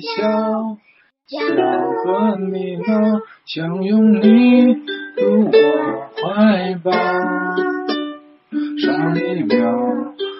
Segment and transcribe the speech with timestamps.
[0.00, 0.76] 笑，
[1.26, 1.40] 想
[1.96, 4.64] 和你闹，想拥你
[5.16, 5.52] 入我
[6.16, 6.92] 怀抱。
[8.78, 9.54] 上一秒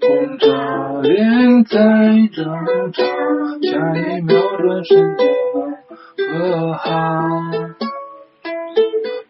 [0.00, 0.44] 红着
[1.02, 1.74] 脸在
[2.32, 2.44] 争
[2.92, 3.02] 吵，
[3.62, 5.22] 下一秒转身就
[6.28, 6.84] 和好。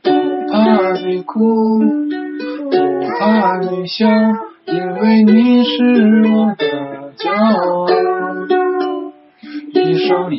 [0.02, 0.09] 不
[0.51, 2.74] 怕你哭，不
[3.19, 4.06] 怕你笑，
[4.66, 5.73] 因为你是
[6.28, 6.65] 我的
[7.16, 7.85] 骄傲。
[10.06, 10.38] 一双眼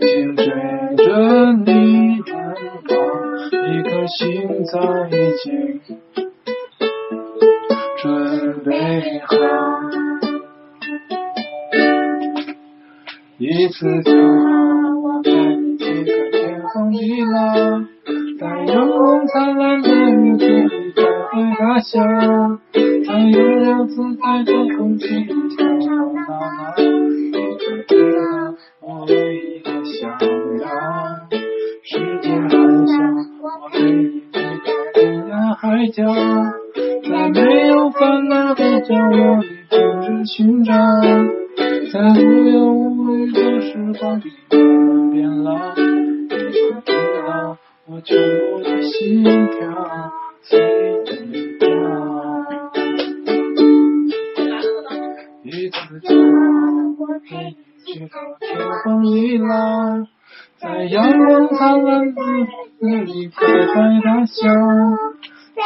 [0.00, 2.32] 睛追着你奔
[2.88, 2.90] 跑，
[3.68, 5.10] 一颗心早已
[5.44, 5.46] 经
[7.98, 8.02] 准
[8.64, 8.70] 备
[9.26, 9.36] 好。
[13.36, 14.16] 一次就好，
[15.02, 17.36] 我带你去看天荒地老，
[18.40, 22.00] 在阳光灿烂的日子里开怀大笑，
[22.72, 25.28] 在悠悠自在的空气里
[25.58, 27.11] 吵吵闹闹。
[29.02, 30.08] 我唯一的想
[30.60, 30.68] 要？
[31.82, 32.50] 世界还
[32.86, 32.94] 小，
[33.42, 36.06] 我可以飞到天涯海角，
[37.02, 40.72] 在没有烦恼的角落里停止寻找，
[41.92, 45.74] 在无忧无虑的时光里慢慢变老。
[45.74, 45.82] 你
[46.70, 46.92] 可知
[47.26, 50.60] 道我全部的心跳随
[51.26, 51.66] 你跳？
[55.42, 56.20] 一次就好，
[57.00, 57.56] 我陪你
[57.92, 60.06] 去到天荒地老，
[60.56, 62.46] 在阳光灿烂的日
[62.78, 64.48] 子里开怀大笑，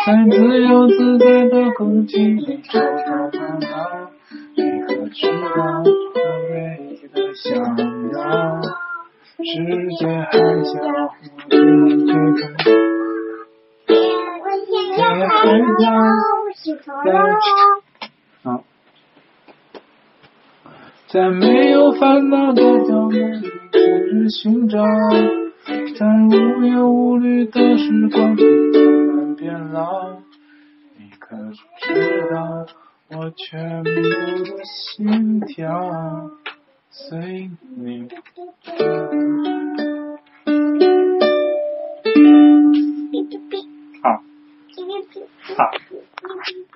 [0.04, 2.84] 在自由自在的空气里吵吵
[3.30, 4.10] 闹闹。
[4.56, 6.18] 你可知道我
[6.50, 7.46] 唯一的想
[8.12, 8.60] 要？
[9.38, 9.52] 世
[9.96, 10.32] 界还
[10.64, 12.10] 小，我可以飞
[14.42, 15.36] 到天涯海
[15.78, 15.86] 角，
[17.04, 17.06] 在
[18.42, 18.46] 好。
[21.08, 23.80] 在没有烦恼的角落里停
[24.10, 24.82] 止寻找，
[25.96, 30.10] 在无忧无虑的时光里慢慢变老。
[30.98, 31.36] 你可
[31.80, 32.66] 知道
[33.16, 36.28] 我全部的心跳
[36.90, 38.08] 随你
[44.02, 44.22] 好，
[45.56, 45.64] 好，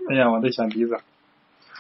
[0.09, 0.97] 哎呀，我的小鼻子。